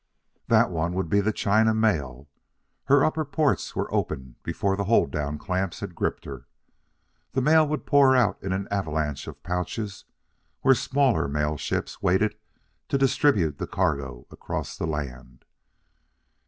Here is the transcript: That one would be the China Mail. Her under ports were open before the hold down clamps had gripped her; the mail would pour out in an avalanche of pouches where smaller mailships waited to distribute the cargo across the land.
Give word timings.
That 0.47 0.71
one 0.71 0.93
would 0.95 1.09
be 1.09 1.21
the 1.21 1.31
China 1.31 1.75
Mail. 1.75 2.27
Her 2.85 3.05
under 3.05 3.23
ports 3.23 3.75
were 3.75 3.93
open 3.93 4.35
before 4.41 4.75
the 4.75 4.85
hold 4.85 5.11
down 5.11 5.37
clamps 5.37 5.79
had 5.81 5.93
gripped 5.93 6.25
her; 6.25 6.47
the 7.33 7.41
mail 7.41 7.67
would 7.67 7.85
pour 7.85 8.15
out 8.15 8.41
in 8.41 8.51
an 8.51 8.67
avalanche 8.71 9.27
of 9.27 9.43
pouches 9.43 10.05
where 10.61 10.73
smaller 10.73 11.27
mailships 11.27 12.01
waited 12.01 12.33
to 12.89 12.97
distribute 12.97 13.59
the 13.59 13.67
cargo 13.67 14.25
across 14.31 14.75
the 14.75 14.87
land. 14.87 15.45